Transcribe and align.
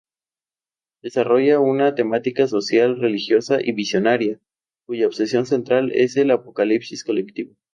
Desarrolla 1.03 1.59
una 1.59 1.93
temática 1.93 2.47
social-religiosa 2.47 3.59
y 3.63 3.71
visionaria, 3.73 4.39
cuya 4.87 5.05
obsesión 5.05 5.45
central 5.45 5.91
es 5.91 6.17
el 6.17 6.31
apocalipsis 6.31 7.03
colectivo. 7.03 7.55